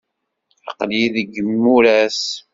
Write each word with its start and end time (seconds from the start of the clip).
Aql-iyi 0.69 1.07
deg 1.15 1.29
yimuras. 1.45 2.21